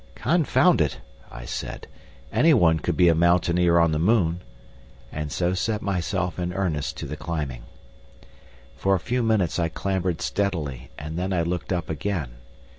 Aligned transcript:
"Confound 0.15 0.81
it!" 0.81 0.99
I 1.31 1.45
said, 1.45 1.85
"any 2.33 2.55
one 2.55 2.79
could 2.79 2.97
be 2.97 3.07
a 3.07 3.13
mountaineer 3.13 3.77
on 3.77 3.91
the 3.91 3.99
moon;" 3.99 4.41
and 5.11 5.31
so 5.31 5.53
set 5.53 5.83
myself 5.83 6.39
in 6.39 6.51
earnest 6.53 6.97
to 6.97 7.05
the 7.05 7.15
climbing. 7.15 7.65
For 8.75 8.95
a 8.95 8.99
few 8.99 9.21
minutes 9.21 9.59
I 9.59 9.69
clambered 9.69 10.19
steadily, 10.19 10.89
and 10.97 11.19
then 11.19 11.31
I 11.31 11.43
looked 11.43 11.71
up 11.71 11.87
again. 11.87 12.31